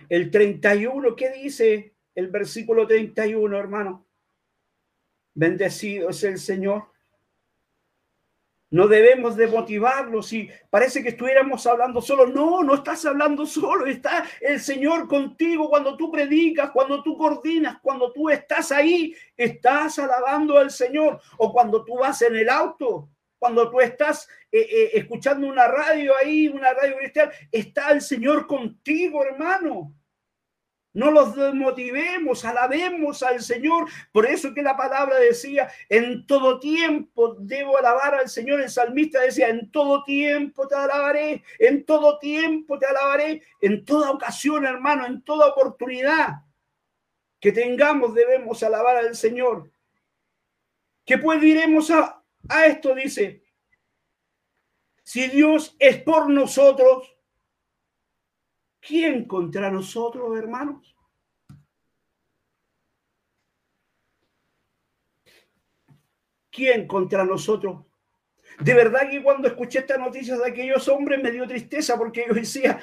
[0.10, 4.08] El 31, ¿qué dice el versículo 31, hermano?
[5.34, 6.93] Bendecido es el Señor.
[8.74, 12.26] No debemos de motivarlos si parece que estuviéramos hablando solo.
[12.26, 13.86] No, no estás hablando solo.
[13.86, 20.00] Está el Señor contigo cuando tú predicas, cuando tú coordinas, cuando tú estás ahí, estás
[20.00, 21.22] alabando al Señor.
[21.38, 26.14] O cuando tú vas en el auto, cuando tú estás eh, eh, escuchando una radio
[26.18, 29.94] ahí, una radio cristiana, está el Señor contigo, hermano.
[30.94, 33.90] No los desmotivemos, alabemos al Señor.
[34.12, 38.62] Por eso que la palabra decía, en todo tiempo debo alabar al Señor.
[38.62, 44.12] El salmista decía, en todo tiempo te alabaré, en todo tiempo te alabaré, en toda
[44.12, 46.44] ocasión, hermano, en toda oportunidad
[47.40, 49.70] que tengamos debemos alabar al Señor.
[51.06, 52.96] ¿Qué pues diremos a, a esto?
[52.96, 53.44] Dice,
[55.04, 57.13] si Dios es por nosotros,
[58.86, 60.94] ¿Quién contra nosotros, hermanos?
[66.52, 67.86] ¿Quién contra nosotros?
[68.60, 72.34] De verdad que cuando escuché esta noticia de aquellos hombres me dio tristeza porque yo
[72.34, 72.80] decía,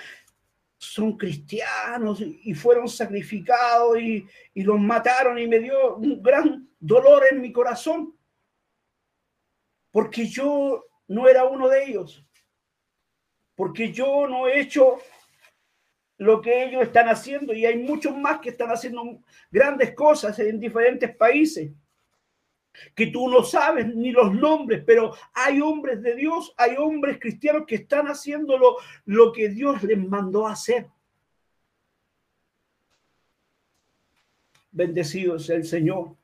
[0.78, 7.24] son cristianos y fueron sacrificados y, y los mataron y me dio un gran dolor
[7.30, 8.16] en mi corazón
[9.90, 12.24] porque yo no era uno de ellos,
[13.54, 14.98] porque yo no he hecho
[16.20, 20.60] lo que ellos están haciendo y hay muchos más que están haciendo grandes cosas en
[20.60, 21.72] diferentes países
[22.94, 27.64] que tú no sabes ni los nombres, pero hay hombres de Dios, hay hombres cristianos
[27.66, 28.58] que están haciendo
[29.06, 30.88] lo, que Dios les mandó hacer.
[34.70, 36.16] Bendecido es el Señor.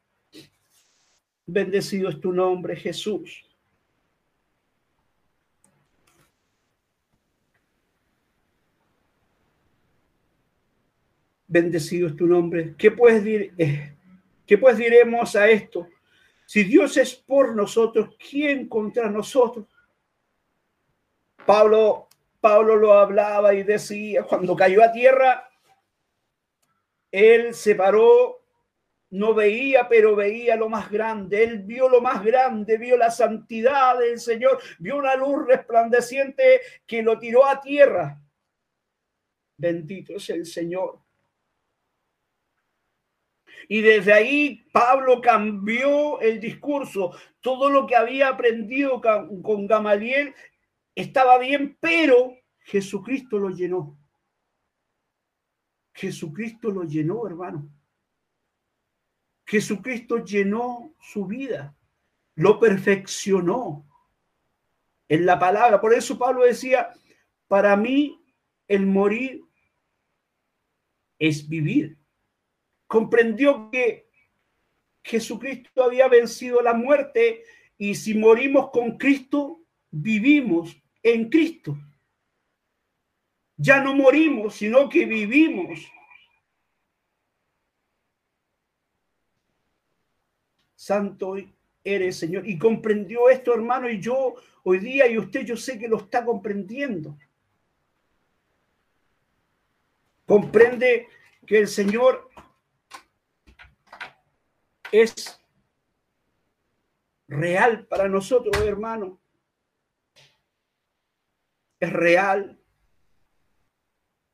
[1.46, 3.46] Bendecido es tu nombre, Jesús.
[11.56, 12.74] Bendecido es tu nombre.
[12.76, 13.54] ¿Qué puedes decir?
[13.56, 13.94] Eh,
[14.46, 15.88] ¿Qué pues diremos a esto?
[16.44, 19.66] Si Dios es por nosotros, ¿quién contra nosotros?
[21.44, 22.08] Pablo,
[22.40, 25.48] Pablo lo hablaba y decía, cuando cayó a tierra,
[27.10, 28.42] él se paró,
[29.10, 31.42] no veía, pero veía lo más grande.
[31.42, 37.02] Él vio lo más grande, vio la santidad del Señor, vio una luz resplandeciente que
[37.02, 38.20] lo tiró a tierra.
[39.56, 41.05] Bendito es el Señor.
[43.68, 47.12] Y desde ahí Pablo cambió el discurso.
[47.40, 49.00] Todo lo que había aprendido
[49.42, 50.34] con Gamaliel
[50.94, 53.98] estaba bien, pero Jesucristo lo llenó.
[55.92, 57.70] Jesucristo lo llenó, hermano.
[59.46, 61.76] Jesucristo llenó su vida,
[62.34, 63.86] lo perfeccionó
[65.08, 65.80] en la palabra.
[65.80, 66.92] Por eso Pablo decía,
[67.46, 68.20] para mí
[68.66, 69.42] el morir
[71.18, 71.96] es vivir.
[72.86, 74.08] Comprendió que
[75.02, 77.44] Jesucristo había vencido la muerte
[77.78, 81.76] y si morimos con Cristo, vivimos en Cristo.
[83.56, 85.80] Ya no morimos, sino que vivimos.
[90.74, 91.36] Santo
[91.82, 92.46] eres, Señor.
[92.46, 96.24] Y comprendió esto, hermano, y yo hoy día, y usted, yo sé que lo está
[96.24, 97.16] comprendiendo.
[100.26, 101.08] Comprende
[101.46, 102.30] que el Señor
[104.92, 105.40] es
[107.28, 109.20] real para nosotros, hermano
[111.80, 112.58] es real.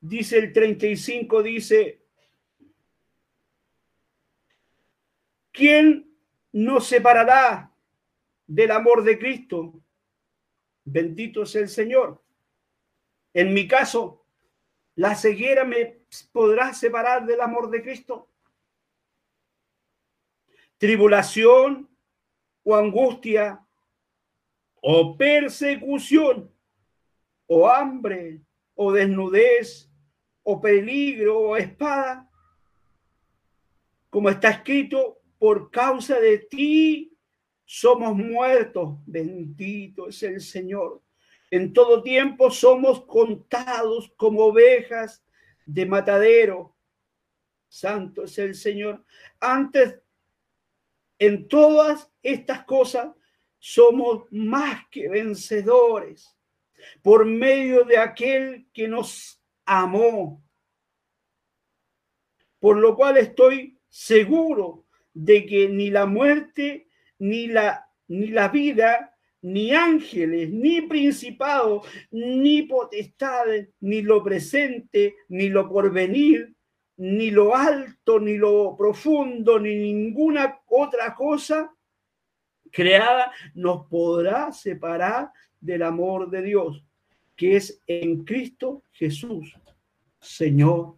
[0.00, 2.02] Dice el 35, dice,
[5.52, 6.16] ¿quién
[6.52, 7.72] nos separará
[8.46, 9.80] del amor de Cristo?
[10.84, 12.20] Bendito es el Señor.
[13.32, 14.26] En mi caso,
[14.96, 18.28] ¿la ceguera me podrá separar del amor de Cristo?
[20.82, 21.88] Tribulación
[22.64, 23.64] o angustia
[24.80, 26.50] o persecución
[27.46, 28.42] o hambre,
[28.74, 29.88] o desnudez,
[30.42, 32.28] o peligro, o espada.
[34.10, 37.16] Como está escrito, por causa de ti
[37.64, 38.98] somos muertos.
[39.06, 41.00] Bendito es el Señor.
[41.48, 45.24] En todo tiempo somos contados como ovejas
[45.64, 46.74] de matadero.
[47.68, 49.04] Santo es el Señor.
[49.38, 50.01] Antes,
[51.26, 53.14] en todas estas cosas,
[53.60, 56.36] somos más que vencedores
[57.00, 60.44] por medio de aquel que nos amó.
[62.58, 66.88] Por lo cual estoy seguro de que ni la muerte,
[67.20, 75.50] ni la, ni la vida, ni ángeles, ni principados, ni potestades, ni lo presente, ni
[75.50, 76.52] lo porvenir,
[77.02, 81.74] ni lo alto, ni lo profundo, ni ninguna otra cosa
[82.70, 86.84] creada nos podrá separar del amor de Dios,
[87.34, 89.58] que es en Cristo Jesús,
[90.20, 90.94] Señor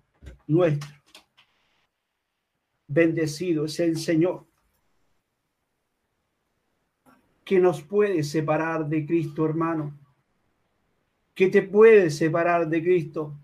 [0.46, 0.90] nuestro.
[2.86, 4.46] Bendecido es el Señor.
[7.44, 9.94] que nos puede separar de Cristo, hermano?
[11.34, 13.34] ¿Qué te puede separar de Cristo?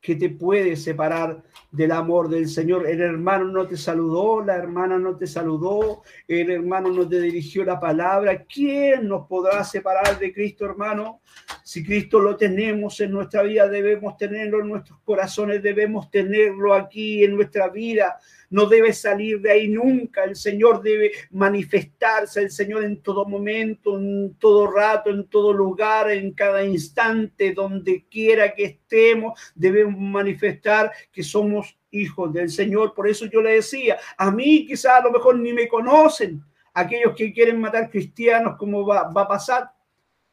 [0.00, 2.86] ¿Qué te puede separar del amor del Señor.
[2.88, 7.64] El hermano no te saludó, la hermana no te saludó, el hermano no te dirigió
[7.64, 8.44] la palabra.
[8.44, 11.20] ¿Quién nos podrá separar de Cristo, hermano?
[11.62, 17.22] Si Cristo lo tenemos en nuestra vida, debemos tenerlo en nuestros corazones, debemos tenerlo aquí
[17.22, 18.18] en nuestra vida.
[18.50, 20.24] No debe salir de ahí nunca.
[20.24, 26.10] El Señor debe manifestarse, el Señor en todo momento, en todo rato, en todo lugar,
[26.10, 32.92] en cada instante, donde quiera que estemos, debemos manifestar que somos hijos del Señor.
[32.94, 36.42] Por eso yo le decía, a mí quizás a lo mejor ni me conocen
[36.74, 39.70] aquellos que quieren matar cristianos, como va, va a pasar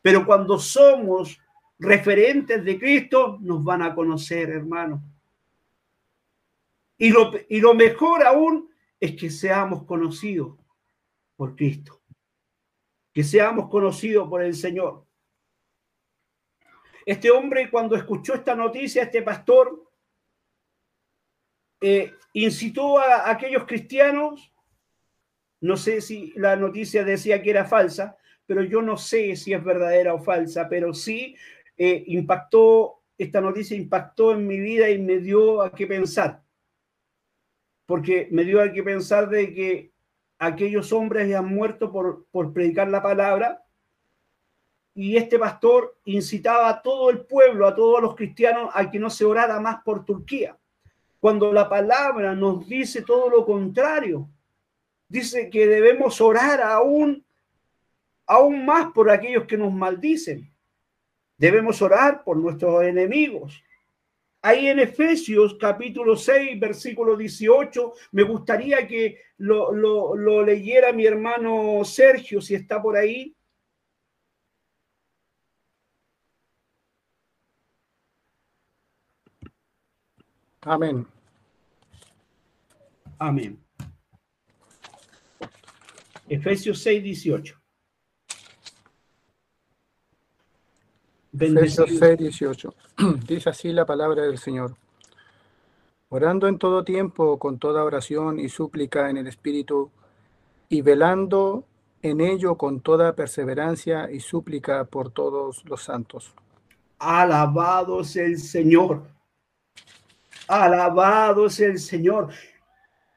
[0.07, 1.37] pero cuando somos
[1.79, 5.03] referentes de Cristo, nos van a conocer, hermano.
[6.97, 10.57] Y lo, y lo mejor aún es que seamos conocidos
[11.35, 12.01] por Cristo,
[13.13, 15.05] que seamos conocidos por el Señor.
[17.05, 19.87] Este hombre cuando escuchó esta noticia, este pastor,
[21.79, 24.51] eh, incitó a aquellos cristianos,
[25.61, 29.63] no sé si la noticia decía que era falsa, pero yo no sé si es
[29.63, 31.35] verdadera o falsa, pero sí
[31.77, 36.43] eh, impactó, esta noticia impactó en mi vida y me dio a qué pensar.
[37.87, 39.91] Porque me dio a qué pensar de que
[40.37, 43.63] aquellos hombres han muerto por, por predicar la palabra
[44.93, 49.09] y este pastor incitaba a todo el pueblo, a todos los cristianos, a que no
[49.09, 50.57] se orara más por Turquía.
[51.19, 54.29] Cuando la palabra nos dice todo lo contrario,
[55.07, 57.23] dice que debemos orar aún
[58.27, 60.51] aún más por aquellos que nos maldicen.
[61.37, 63.63] Debemos orar por nuestros enemigos.
[64.41, 71.83] Ahí en Efesios capítulo 6, versículo 18, me gustaría que lo, lo leyera mi hermano
[71.83, 73.35] Sergio, si está por ahí.
[80.61, 81.07] Amén.
[83.17, 83.57] Amén.
[86.27, 87.56] Efesios 6, 18.
[91.39, 92.73] Efesios 6, 18.
[93.27, 94.75] Dice así la palabra del Señor.
[96.09, 99.91] Orando en todo tiempo, con toda oración y súplica en el Espíritu,
[100.69, 101.65] y velando
[102.01, 106.33] en ello con toda perseverancia y súplica por todos los santos.
[106.99, 109.03] Alabado sea el Señor.
[110.47, 112.29] Alabado sea el Señor.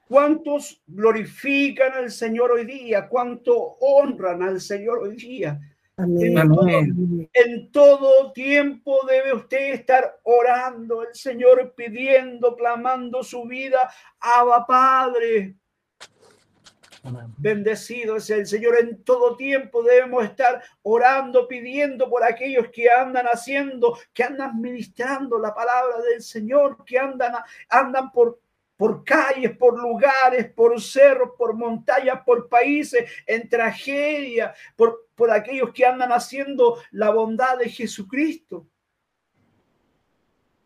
[0.08, 3.08] ¿Cuántos glorifican al Señor hoy día?
[3.08, 5.60] ¿Cuánto honran al Señor hoy día?
[7.32, 13.90] En todo, tiempo debe usted estar orando al Señor, pidiendo, clamando su vida.
[14.20, 15.56] Abba Padre.
[17.38, 18.76] Bendecido es el Señor.
[18.78, 25.38] En todo tiempo debemos estar orando, pidiendo por aquellos que andan haciendo, que andan ministrando
[25.38, 27.34] la palabra del Señor, que andan,
[27.68, 28.40] andan por
[28.80, 35.70] por calles, por lugares, por cerros, por montañas, por países, en tragedia, por, por aquellos
[35.74, 38.66] que andan haciendo la bondad de Jesucristo.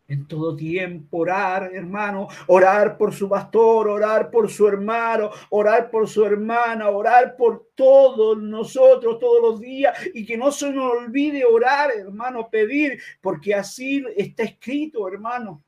[0.07, 6.07] En todo tiempo orar, hermano, orar por su pastor, orar por su hermano, orar por
[6.07, 11.43] su hermana, orar por todos nosotros todos los días y que no se nos olvide
[11.43, 15.65] orar, hermano, pedir, porque así está escrito, hermano.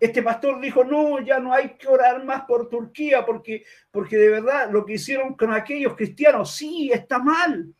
[0.00, 4.28] Este pastor dijo, no, ya no hay que orar más por Turquía porque, porque de
[4.28, 7.74] verdad lo que hicieron con aquellos cristianos, sí, está mal.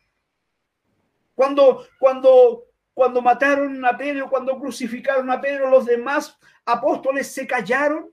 [1.33, 8.11] Cuando, cuando, cuando mataron a Pedro, cuando crucificaron a Pedro, los demás apóstoles se callaron.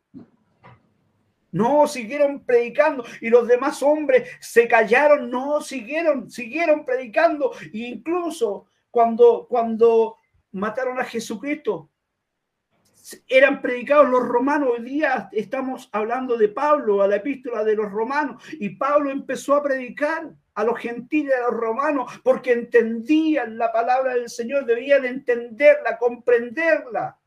[1.50, 7.52] No, siguieron predicando y los demás hombres se callaron, no, siguieron, siguieron predicando.
[7.72, 10.18] E incluso cuando, cuando
[10.52, 11.90] mataron a Jesucristo,
[13.28, 14.70] eran predicados los romanos.
[14.76, 19.54] Hoy día estamos hablando de Pablo, a la epístola de los romanos, y Pablo empezó
[19.54, 25.04] a predicar a los gentiles, a los romanos, porque entendían la palabra del Señor, debían
[25.04, 27.18] entenderla, comprenderla.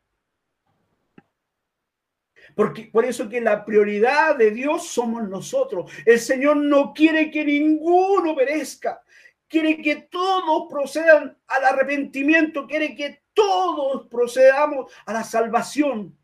[2.56, 5.92] Porque por eso que la prioridad de Dios somos nosotros.
[6.06, 9.02] El Señor no quiere que ninguno perezca.
[9.50, 16.16] Quiere que todos procedan al arrepentimiento, quiere que todos procedamos a la salvación.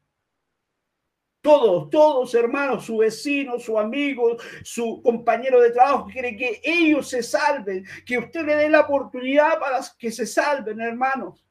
[1.42, 7.22] Todos, todos hermanos, su vecino, su amigo, su compañero de trabajo, quiere que ellos se
[7.22, 11.46] salven, que usted le dé la oportunidad para que se salven, hermanos.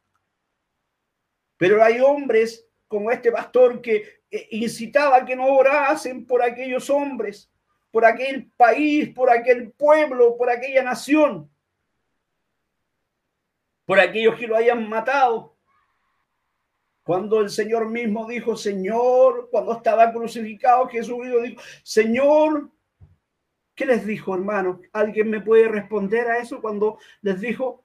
[1.56, 6.90] Pero hay hombres como este pastor que eh, incitaba a que no orasen por aquellos
[6.90, 7.50] hombres,
[7.90, 11.50] por aquel país, por aquel pueblo, por aquella nación,
[13.84, 15.54] por aquellos que lo hayan matado.
[17.02, 22.70] Cuando el Señor mismo dijo, Señor, cuando estaba crucificado, Jesús dijo, Señor,
[23.74, 24.80] ¿qué les dijo, hermano?
[24.92, 27.84] ¿Alguien me puede responder a eso cuando les dijo?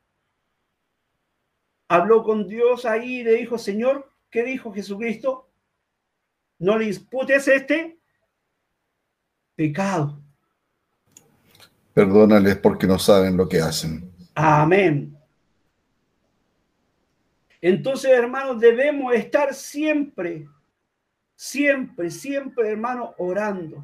[1.90, 5.50] Habló con Dios ahí y le dijo, Señor, ¿qué dijo Jesucristo?
[6.60, 8.00] No le imputes este
[9.56, 10.22] pecado.
[11.94, 14.10] Perdónales porque no saben lo que hacen.
[14.36, 15.19] Amén.
[17.62, 20.48] Entonces, hermanos, debemos estar siempre,
[21.36, 23.84] siempre, siempre, hermanos, orando,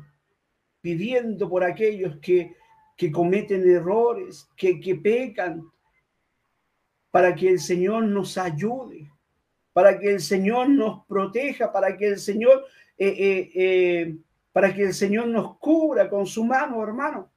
[0.81, 2.55] pidiendo por aquellos que,
[2.95, 5.69] que cometen errores, que, que pecan,
[7.11, 9.11] para que el Señor nos ayude,
[9.73, 12.65] para que el Señor nos proteja, para que el Señor,
[12.97, 14.17] eh, eh, eh,
[14.53, 17.29] para que el Señor nos cubra con su mano, hermano.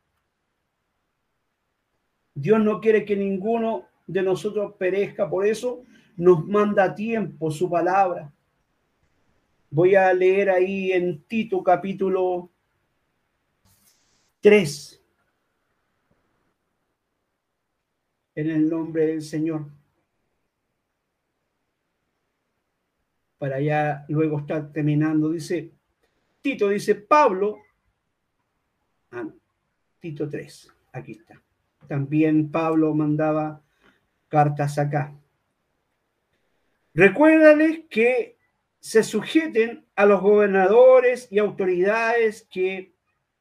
[2.32, 5.82] Dios no quiere que ninguno de nosotros perezca, por eso
[6.18, 8.32] nos manda a tiempo su palabra.
[9.70, 12.50] Voy a leer ahí en Tito capítulo
[14.40, 15.00] 3.
[18.34, 19.66] En el nombre del Señor.
[23.38, 25.30] Para ya luego estar terminando.
[25.30, 25.70] Dice,
[26.42, 27.58] Tito dice, Pablo,
[29.12, 29.28] ah,
[30.00, 31.40] Tito 3, aquí está.
[31.86, 33.62] También Pablo mandaba
[34.28, 35.14] cartas acá.
[36.98, 38.38] Recuérdales que
[38.80, 42.92] se sujeten a los gobernadores y autoridades que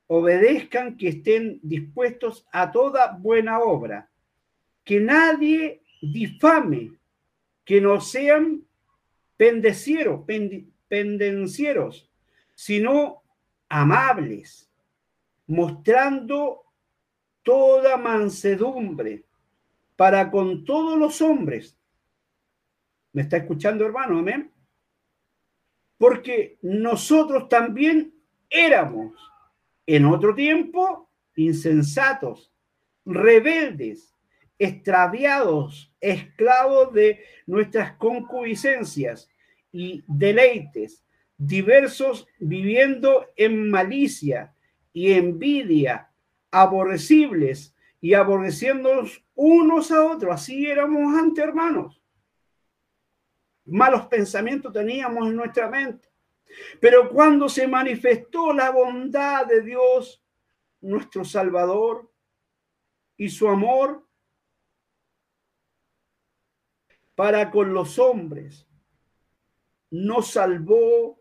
[0.06, 4.12] obedezcan, que estén dispuestos a toda buena obra,
[4.84, 7.00] que nadie difame
[7.66, 8.62] que no sean
[9.38, 10.22] pendecieros,
[10.88, 12.12] pendencieros,
[12.54, 13.24] sino
[13.70, 14.70] amables,
[15.48, 16.62] mostrando
[17.42, 19.24] toda mansedumbre
[19.96, 21.77] para con todos los hombres.
[23.18, 24.20] ¿Me está escuchando, hermano?
[24.20, 24.52] Amén.
[25.98, 28.14] Porque nosotros también
[28.48, 29.12] éramos
[29.88, 32.54] en otro tiempo insensatos,
[33.06, 34.14] rebeldes,
[34.60, 39.28] extraviados, esclavos de nuestras concupiscencias
[39.72, 41.04] y deleites,
[41.40, 44.54] diversos viviendo en malicia
[44.94, 46.12] y envidia,
[46.52, 50.36] aborrecibles y aborreciéndonos unos a otros.
[50.36, 51.97] Así éramos antes, hermanos.
[53.68, 56.10] Malos pensamientos teníamos en nuestra mente.
[56.80, 60.24] Pero cuando se manifestó la bondad de Dios,
[60.82, 62.10] nuestro Salvador,
[63.18, 64.08] y su amor
[67.16, 68.68] para con los hombres,
[69.90, 71.20] nos salvó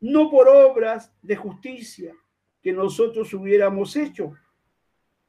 [0.00, 2.14] no por obras de justicia
[2.60, 4.34] que nosotros hubiéramos hecho,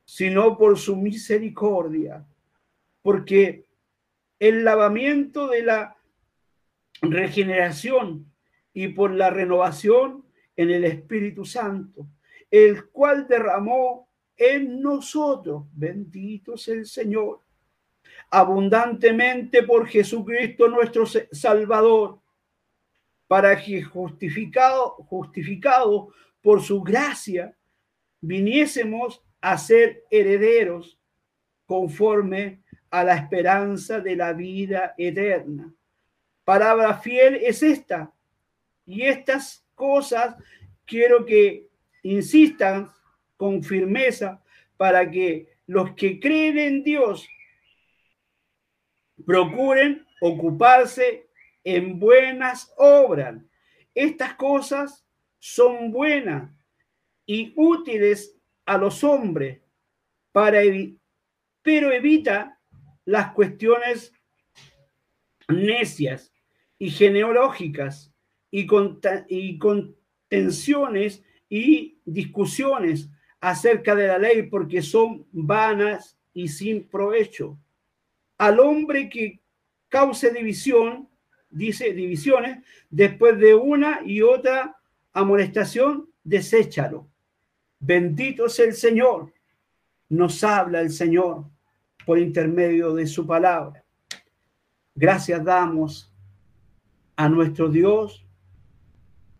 [0.03, 2.27] sino por su misericordia,
[3.01, 3.66] porque
[4.39, 5.97] el lavamiento de la
[7.01, 8.31] regeneración
[8.73, 10.25] y por la renovación
[10.55, 12.07] en el Espíritu Santo,
[12.49, 17.41] el cual derramó en nosotros, bendito sea el Señor,
[18.29, 22.19] abundantemente por Jesucristo nuestro Salvador,
[23.27, 27.55] para que justificado, justificado por su gracia,
[28.21, 30.97] viniésemos a ser herederos
[31.65, 35.73] conforme a la esperanza de la vida eterna.
[36.43, 38.13] Palabra fiel es esta.
[38.85, 40.35] Y estas cosas
[40.85, 41.67] quiero que
[42.03, 42.89] insistan
[43.35, 44.41] con firmeza
[44.77, 47.27] para que los que creen en Dios
[49.25, 51.27] procuren ocuparse
[51.63, 53.35] en buenas obras.
[53.93, 55.05] Estas cosas
[55.39, 56.49] son buenas
[57.25, 59.59] y útiles a los hombres,
[60.31, 60.61] para
[61.61, 62.56] pero evita
[63.07, 64.11] las cuestiones
[65.47, 66.33] necias
[66.77, 68.13] y genealógicas
[68.51, 68.67] y,
[69.29, 77.57] y contenciones y discusiones acerca de la ley porque son vanas y sin provecho.
[78.37, 79.39] Al hombre que
[79.87, 81.07] cause división,
[81.49, 84.75] dice divisiones, después de una y otra
[85.13, 87.07] amonestación, deséchalo
[87.79, 89.33] Bendito es el Señor.
[90.09, 91.45] Nos habla el Señor
[92.07, 93.83] por intermedio de su palabra.
[94.95, 96.15] Gracias damos
[97.17, 98.25] a nuestro Dios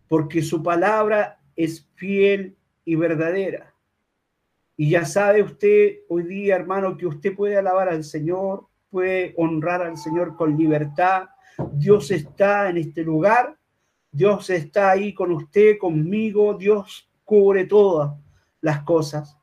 [0.09, 3.73] porque su palabra es fiel y verdadera.
[4.75, 9.81] Y ya sabe usted hoy día, hermano, que usted puede alabar al Señor, puede honrar
[9.81, 11.29] al Señor con libertad.
[11.71, 13.57] Dios está en este lugar,
[14.11, 18.13] Dios está ahí con usted, conmigo, Dios cubre todas
[18.59, 19.36] las cosas.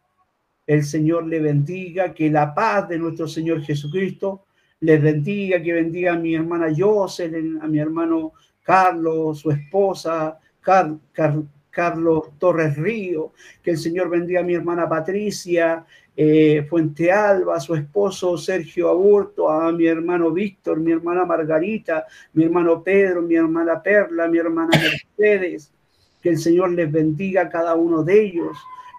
[0.66, 4.46] El Señor le bendiga, que la paz de nuestro Señor Jesucristo
[4.80, 12.30] les bendiga, que bendiga a mi hermana Jocelyn, a mi hermano Carlos, su esposa, Carlos
[12.38, 15.84] Torres Río, que el Señor bendiga a mi hermana Patricia,
[16.16, 22.06] eh, Fuente Alba, a su esposo Sergio Aburto, a mi hermano Víctor, mi hermana Margarita,
[22.32, 25.72] mi hermano Pedro, mi hermana Perla, mi hermana Mercedes,
[26.22, 28.56] que el Señor les bendiga a cada uno de ellos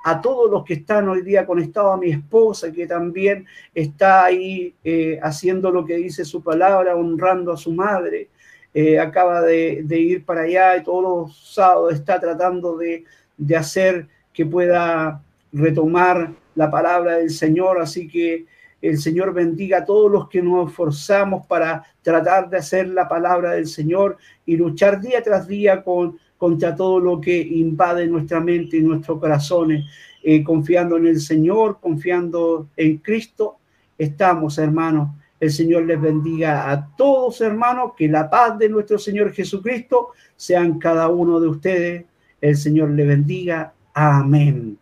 [0.08, 4.76] a todos los que están hoy día conectados, a mi esposa que también está ahí
[4.84, 8.30] eh, haciendo lo que dice su palabra, honrando a su madre.
[8.72, 13.04] Eh, acaba de, ir para allá y todos los sábados está tratando de,
[13.36, 17.82] de hacer que pueda retomar la palabra del Señor.
[17.82, 18.46] Así que
[18.84, 23.54] el Señor bendiga a todos los que nos esforzamos para tratar de hacer la palabra
[23.54, 28.78] del Señor y luchar día tras día con contra todo lo que invade nuestra mente
[28.78, 29.86] y nuestros corazones,
[30.24, 33.58] eh, confiando en el Señor, confiando en Cristo.
[33.98, 35.10] Estamos, hermanos.
[35.40, 40.80] El Señor les bendiga a todos, hermanos, que la paz de nuestro Señor Jesucristo sean
[40.80, 42.06] cada uno de ustedes.
[42.42, 43.74] El Señor les bendiga.
[43.94, 44.78] Amén.